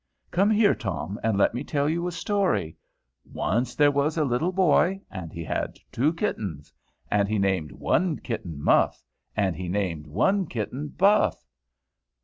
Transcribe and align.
"Come 0.31 0.49
here, 0.49 0.73
Tom, 0.73 1.19
and 1.23 1.37
let 1.37 1.53
me 1.53 1.63
tell 1.63 1.87
you 1.87 2.07
a 2.07 2.11
story! 2.11 2.75
Once 3.23 3.75
there 3.75 3.91
was 3.91 4.17
a 4.17 4.25
little 4.25 4.51
boy, 4.51 4.99
and 5.11 5.31
he 5.31 5.43
had 5.43 5.77
two 5.91 6.11
kittens. 6.11 6.73
And 7.11 7.27
he 7.27 7.37
named 7.37 7.71
one 7.71 8.17
kitten 8.17 8.59
Muff, 8.63 9.03
and 9.37 9.55
he 9.55 9.69
named 9.69 10.07
one 10.07 10.47
kitten 10.47 10.87
Buff!" 10.87 11.45